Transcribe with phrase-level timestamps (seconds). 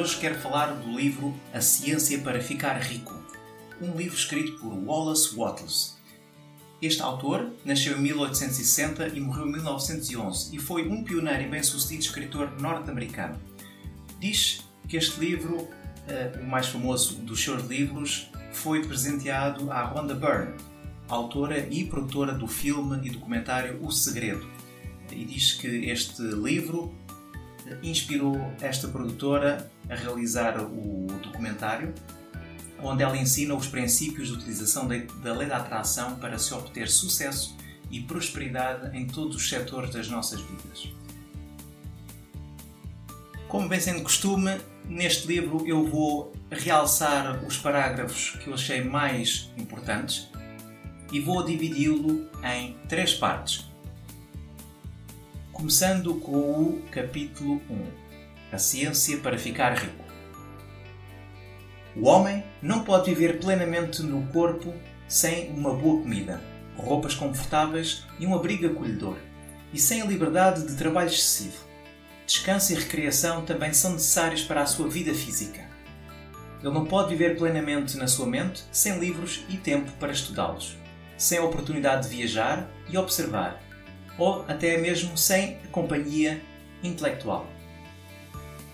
[0.00, 3.14] Hoje quero falar do livro A Ciência para Ficar Rico,
[3.82, 5.98] um livro escrito por Wallace Wattles.
[6.80, 12.00] Este autor nasceu em 1860 e morreu em 1911 e foi um pioneiro e bem-sucedido
[12.00, 13.38] escritor norte-americano.
[14.18, 15.68] Diz que este livro,
[16.08, 20.54] eh, o mais famoso dos seus livros, foi presenteado à Rhonda Byrne,
[21.08, 24.48] autora e produtora do filme e documentário O Segredo.
[25.12, 26.90] E diz que este livro
[27.82, 31.94] inspirou esta produtora a realizar o documentário,
[32.82, 37.56] onde ela ensina os princípios de utilização da lei da atração para se obter sucesso
[37.90, 40.88] e prosperidade em todos os setores das nossas vidas.
[43.48, 49.50] Como bem sendo costume, neste livro eu vou realçar os parágrafos que eu achei mais
[49.58, 50.28] importantes
[51.12, 53.69] e vou dividi-lo em três partes
[55.60, 57.86] começando com o capítulo 1
[58.50, 60.04] A Ciência para Ficar Rico.
[61.94, 64.72] O homem não pode viver plenamente no corpo
[65.06, 66.40] sem uma boa comida,
[66.78, 69.18] roupas confortáveis e um abrigo acolhedor,
[69.70, 71.62] e sem a liberdade de trabalho excessivo.
[72.26, 75.60] Descanso e recreação também são necessários para a sua vida física.
[76.62, 80.78] Ele não pode viver plenamente na sua mente sem livros e tempo para estudá-los,
[81.18, 83.60] sem a oportunidade de viajar e observar
[84.18, 86.40] ou até mesmo sem companhia
[86.82, 87.46] intelectual.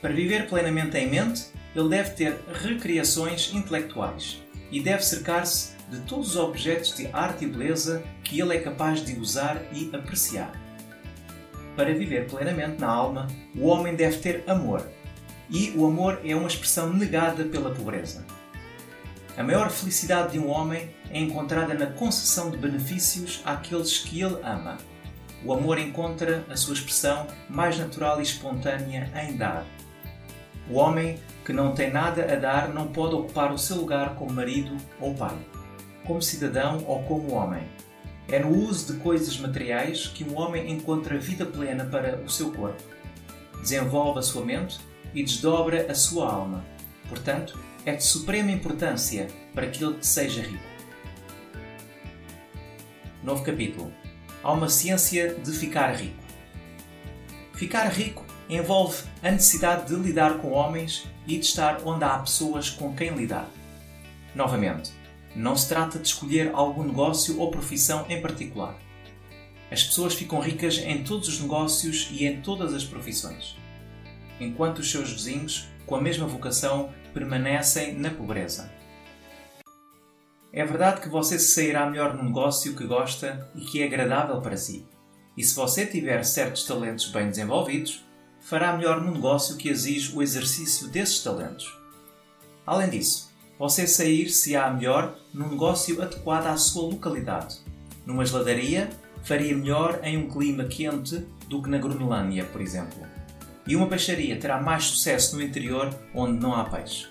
[0.00, 6.30] Para viver plenamente em mente, ele deve ter recreações intelectuais e deve cercar-se de todos
[6.30, 10.52] os objetos de arte e beleza que ele é capaz de usar e apreciar.
[11.76, 13.26] Para viver plenamente na alma,
[13.56, 14.88] o homem deve ter amor,
[15.48, 18.24] e o amor é uma expressão negada pela pobreza.
[19.36, 24.38] A maior felicidade de um homem é encontrada na concessão de benefícios àqueles que ele
[24.42, 24.78] ama
[25.44, 29.64] o amor encontra a sua expressão mais natural e espontânea em dar.
[30.68, 34.32] O homem que não tem nada a dar não pode ocupar o seu lugar como
[34.32, 35.36] marido ou pai,
[36.06, 37.66] como cidadão ou como homem.
[38.28, 42.52] É no uso de coisas materiais que um homem encontra vida plena para o seu
[42.52, 42.82] corpo.
[43.60, 44.78] Desenvolve a sua mente
[45.12, 46.64] e desdobra a sua alma.
[47.08, 50.70] Portanto, é de suprema importância para que ele seja rico.
[53.24, 53.99] Novo capítulo
[54.42, 56.22] há uma ciência de ficar rico.
[57.54, 62.70] Ficar rico envolve a necessidade de lidar com homens e de estar onde há pessoas
[62.70, 63.48] com quem lidar.
[64.34, 64.92] Novamente,
[65.34, 68.76] não se trata de escolher algum negócio ou profissão em particular.
[69.70, 73.56] As pessoas ficam ricas em todos os negócios e em todas as profissões,
[74.40, 78.79] enquanto os seus vizinhos, com a mesma vocação, permanecem na pobreza.
[80.52, 84.40] É verdade que você se sairá melhor no negócio que gosta e que é agradável
[84.40, 84.84] para si.
[85.36, 88.04] E se você tiver certos talentos bem desenvolvidos,
[88.40, 91.78] fará melhor no negócio que exige o exercício desses talentos.
[92.66, 97.58] Além disso, você sair-se-á melhor num negócio adequado à sua localidade.
[98.04, 98.90] Numa geladaria,
[99.22, 103.06] faria melhor em um clima quente do que na Groenlândia, por exemplo.
[103.66, 107.06] E uma peixaria terá mais sucesso no interior onde não há peixe.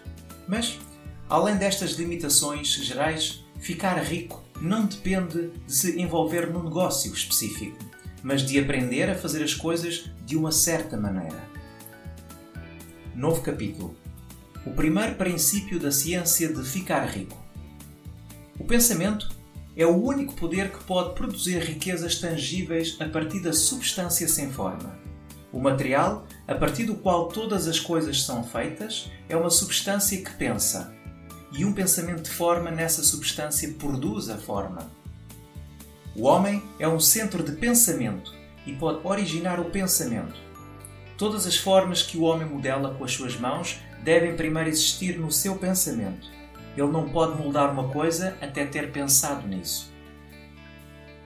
[0.48, 0.78] Mas
[1.30, 7.78] Além destas limitações gerais, ficar rico não depende de se envolver num negócio específico,
[8.24, 11.48] mas de aprender a fazer as coisas de uma certa maneira.
[13.14, 13.96] Novo capítulo.
[14.66, 17.38] O primeiro princípio da ciência de ficar rico.
[18.60, 19.30] O pensamento
[19.78, 24.98] é o único poder que pode produzir riquezas tangíveis a partir da substância sem forma.
[25.52, 30.34] O material, a partir do qual todas as coisas são feitas, é uma substância que
[30.34, 30.94] pensa,
[31.52, 34.92] e um pensamento de forma nessa substância produz a forma.
[36.16, 38.34] O homem é um centro de pensamento
[38.66, 40.36] e pode originar o pensamento.
[41.18, 45.32] Todas as formas que o homem modela com as suas mãos devem primeiro existir no
[45.32, 46.28] seu pensamento.
[46.78, 49.92] Ele não pode moldar uma coisa até ter pensado nisso.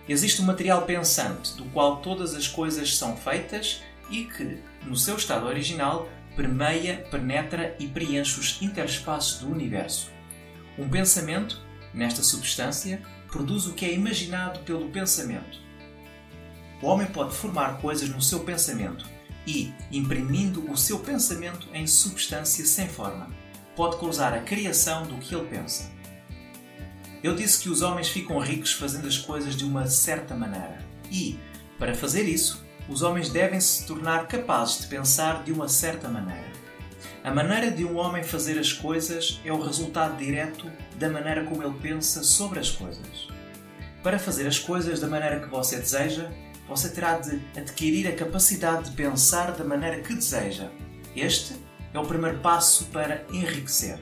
[0.08, 5.16] Existe um material pensante do qual todas as coisas são feitas e que, no seu
[5.16, 10.12] estado original, permeia, penetra e preenche os interespaços do universo.
[10.78, 11.62] Um pensamento,
[11.94, 15.62] nesta substância, produz o que é imaginado pelo pensamento.
[16.82, 19.06] O homem pode formar coisas no seu pensamento
[19.48, 23.30] e, imprimindo o seu pensamento em substância sem forma,
[23.76, 25.92] pode causar a criação do que ele pensa.
[27.24, 30.84] Eu disse que os homens ficam ricos fazendo as coisas de uma certa maneira.
[31.10, 31.40] E,
[31.80, 36.52] para fazer isso, os homens devem se tornar capazes de pensar de uma certa maneira.
[37.24, 41.64] A maneira de um homem fazer as coisas é o resultado direto da maneira como
[41.64, 43.30] ele pensa sobre as coisas.
[44.04, 46.30] Para fazer as coisas da maneira que você deseja,
[46.68, 50.70] você terá de adquirir a capacidade de pensar da maneira que deseja.
[51.16, 51.56] Este
[51.94, 54.00] é o primeiro passo para enriquecer.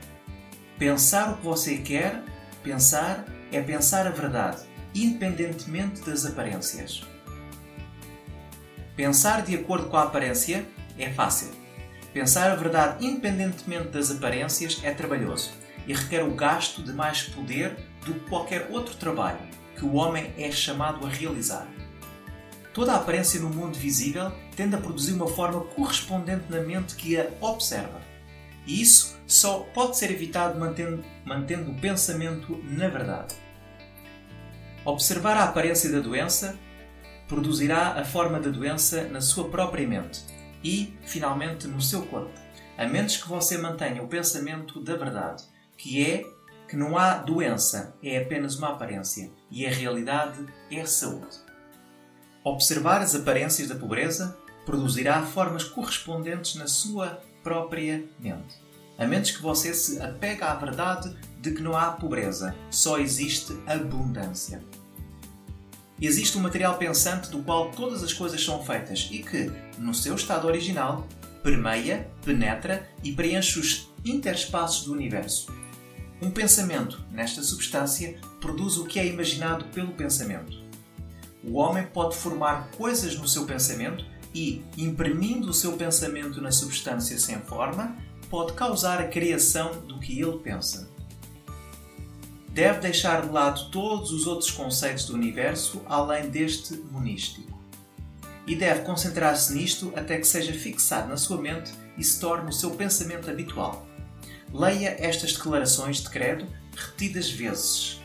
[0.80, 2.24] Pensar o que você quer,
[2.64, 4.64] pensar é pensar a verdade,
[4.96, 7.04] independentemente das aparências.
[9.02, 10.64] Pensar de acordo com a aparência
[10.96, 11.50] é fácil.
[12.14, 15.54] Pensar a verdade independentemente das aparências é trabalhoso
[15.88, 17.76] e requer o gasto de mais poder
[18.06, 19.40] do que qualquer outro trabalho
[19.76, 21.68] que o homem é chamado a realizar.
[22.76, 27.20] Toda a aparência no mundo visível tende a produzir uma forma correspondente na mente que
[27.20, 28.00] a observa.
[28.68, 33.34] E isso só pode ser evitado mantendo, mantendo o pensamento na verdade.
[34.86, 36.56] Observar a aparência da doença
[37.32, 40.22] produzirá a forma da doença na sua própria mente
[40.62, 42.38] e, finalmente, no seu corpo,
[42.78, 45.46] a menos que você mantenha o pensamento da verdade,
[45.78, 46.26] que é
[46.68, 51.38] que não há doença, é apenas uma aparência e a realidade é a saúde.
[52.44, 58.62] Observar as aparências da pobreza produzirá formas correspondentes na sua própria mente.
[58.98, 63.58] A menos que você se apegue à verdade de que não há pobreza, só existe
[63.66, 64.62] abundância.
[66.02, 70.16] Existe um material pensante do qual todas as coisas são feitas e que, no seu
[70.16, 71.08] estado original,
[71.44, 75.54] permeia, penetra e preenche os interespaços do universo.
[76.20, 80.58] Um pensamento, nesta substância, produz o que é imaginado pelo pensamento.
[81.44, 84.04] O homem pode formar coisas no seu pensamento
[84.34, 87.96] e, imprimindo o seu pensamento na substância sem forma,
[88.28, 90.91] pode causar a criação do que ele pensa
[92.52, 97.60] deve deixar de lado todos os outros conceitos do universo além deste monístico.
[98.46, 102.54] E deve concentrar-se nisto até que seja fixado na sua mente e se torne o
[102.54, 103.86] seu pensamento habitual.
[104.54, 106.46] Leia estas declarações de credo
[106.76, 108.02] repetidas vezes.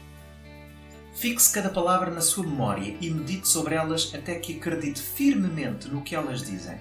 [1.15, 6.03] Fixe cada palavra na sua memória e medite sobre elas até que acredite firmemente no
[6.03, 6.79] que elas dizem.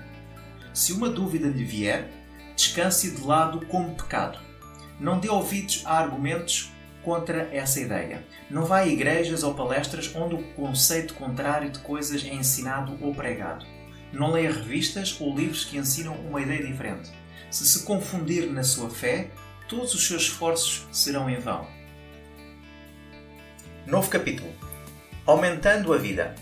[0.74, 2.12] Se uma dúvida lhe vier,
[2.56, 4.38] descanse de lado como pecado.
[5.00, 6.75] Não dê ouvidos a argumentos
[7.06, 8.26] contra essa ideia.
[8.50, 13.14] Não vá a igrejas ou palestras onde o conceito contrário de coisas é ensinado ou
[13.14, 13.64] pregado.
[14.12, 17.12] Não leia revistas ou livros que ensinam uma ideia diferente.
[17.52, 19.30] Se se confundir na sua fé,
[19.70, 21.68] todos os seus esforços serão em vão.
[23.86, 24.52] Novo capítulo.
[25.28, 26.34] Aumentando a vida.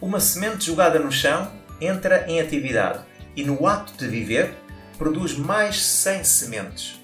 [0.00, 1.50] Uma semente jogada no chão
[1.80, 3.04] entra em atividade
[3.34, 4.52] e, no ato de viver,
[4.98, 7.00] produz mais 100 sementes.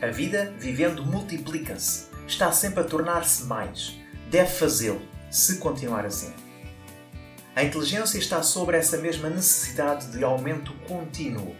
[0.00, 3.98] A vida, vivendo, multiplica-se está sempre a tornar-se mais.
[4.30, 5.00] Deve fazê-lo,
[5.30, 6.32] se continuar assim.
[7.54, 11.56] A inteligência está sobre essa mesma necessidade de aumento contínuo.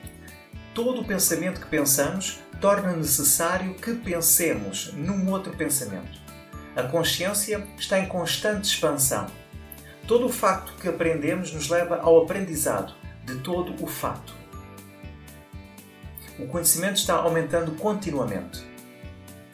[0.75, 6.21] Todo o pensamento que pensamos torna necessário que pensemos num outro pensamento.
[6.75, 9.27] A consciência está em constante expansão.
[10.07, 14.35] Todo o facto que aprendemos nos leva ao aprendizado de todo o fato.
[16.39, 18.76] O conhecimento está aumentando continuamente.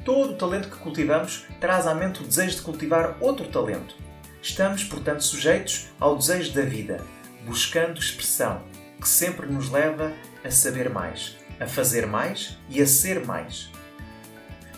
[0.05, 3.95] Todo o talento que cultivamos traz à mente o desejo de cultivar outro talento.
[4.43, 7.01] Estamos, portanto, sujeitos ao desejo da vida,
[7.45, 8.65] buscando expressão,
[9.01, 10.13] que sempre nos leva
[10.45, 13.71] a saber mais, a fazer mais e a ser mais.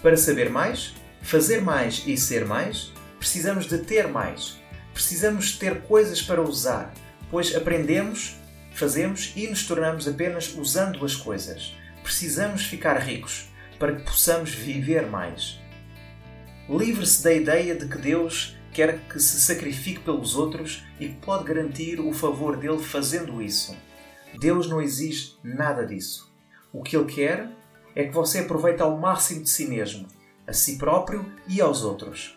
[0.02, 4.58] Para saber mais, fazer mais e ser mais, precisamos de ter mais.
[4.92, 6.92] Precisamos ter coisas para usar,
[7.30, 8.36] pois aprendemos,
[8.74, 11.74] fazemos e nos tornamos apenas usando as coisas.
[12.02, 13.53] Precisamos ficar ricos
[13.84, 15.60] para que possamos viver mais.
[16.70, 22.00] Livre-se da ideia de que Deus quer que se sacrifique pelos outros e pode garantir
[22.00, 23.76] o favor dele fazendo isso.
[24.40, 26.32] Deus não exige nada disso.
[26.72, 27.46] O que ele quer
[27.94, 30.08] é que você aproveite ao máximo de si mesmo,
[30.46, 32.34] a si próprio e aos outros.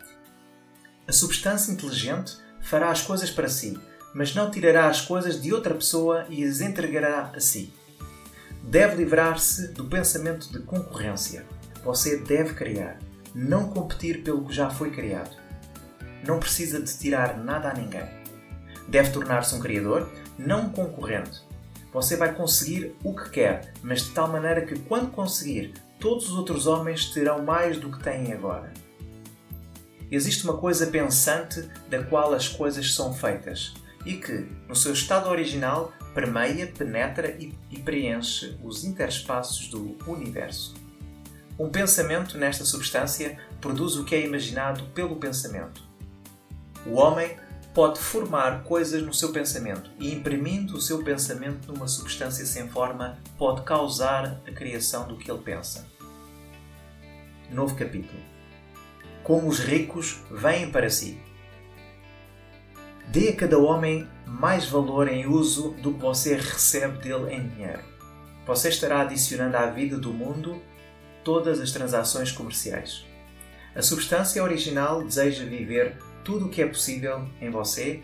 [1.08, 3.80] A substância inteligente fará as coisas para si,
[4.14, 7.74] mas não tirará as coisas de outra pessoa e as entregará a si
[8.68, 11.46] deve livrar-se do pensamento de concorrência.
[11.86, 13.00] Você deve criar,
[13.34, 15.36] não competir pelo que já foi criado.
[16.26, 18.06] Não precisa de tirar nada a ninguém.
[18.90, 21.42] Deve tornar-se um criador, não um concorrente.
[21.94, 26.38] Você vai conseguir o que quer, mas de tal maneira que, quando conseguir, todos os
[26.38, 28.74] outros homens terão mais do que têm agora.
[30.12, 33.74] existe uma coisa pensante da qual as coisas são feitas
[34.08, 40.76] e que, no seu estado original, permeia, penetra e, e preenche os interespaços do universo.
[41.60, 45.84] Um pensamento nesta substância produz o que é imaginado pelo pensamento.
[46.86, 47.36] O homem
[47.74, 53.20] pode formar coisas no seu pensamento e, imprimindo o seu pensamento numa substância sem forma,
[53.38, 55.86] pode causar a criação do que ele pensa.
[57.52, 58.20] Novo capítulo.
[59.22, 61.27] Como os ricos vêm para si.
[63.08, 67.82] Dê a cada homem mais valor em uso do que você recebe dele em dinheiro.
[68.46, 70.62] Você estará adicionando à vida do mundo
[71.24, 73.06] todas as transações comerciais.
[73.74, 78.02] A substância original deseja viver tudo o que é possível em você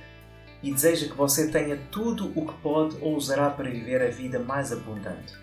[0.61, 4.39] e deseja que você tenha tudo o que pode ou usará para viver a vida
[4.39, 5.33] mais abundante.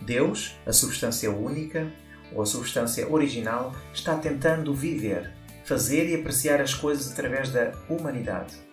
[0.00, 1.92] Deus, a substância única
[2.32, 5.30] ou a substância original, está tentando viver,
[5.64, 8.69] fazer e apreciar as coisas através da humanidade.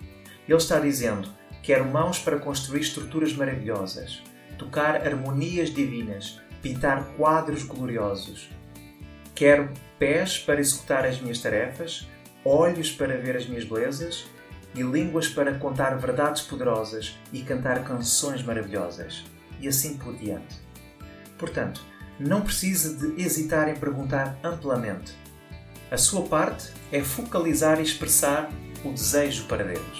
[0.47, 1.29] Ele está dizendo:
[1.61, 4.23] Quero mãos para construir estruturas maravilhosas,
[4.57, 8.49] tocar harmonias divinas, pintar quadros gloriosos.
[9.35, 12.07] Quero pés para executar as minhas tarefas,
[12.43, 14.25] olhos para ver as minhas belezas
[14.73, 19.25] e línguas para contar verdades poderosas e cantar canções maravilhosas.
[19.59, 20.55] E assim por diante.
[21.37, 21.81] Portanto,
[22.19, 25.13] não precisa de hesitar em perguntar amplamente.
[25.91, 28.49] A sua parte é focalizar e expressar
[28.83, 29.99] o desejo para Deus.